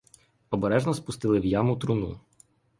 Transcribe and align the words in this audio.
Обережно 0.57 0.93
спустили 1.01 1.39
в 1.39 1.43
яму 1.45 1.77
труну. 1.85 2.19